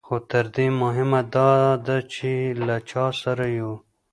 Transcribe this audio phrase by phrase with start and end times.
[0.05, 1.49] خو تر دې مهمه دا
[1.85, 2.31] ده چې
[2.67, 3.71] له چا سره یو.